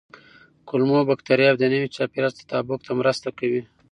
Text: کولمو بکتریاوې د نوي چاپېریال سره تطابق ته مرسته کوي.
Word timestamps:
کولمو 0.67 0.99
بکتریاوې 1.09 1.59
د 1.59 1.63
نوي 1.73 1.87
چاپېریال 1.95 2.31
سره 2.33 2.39
تطابق 2.39 2.79
ته 2.85 2.91
مرسته 3.01 3.27
کوي. 3.39 3.61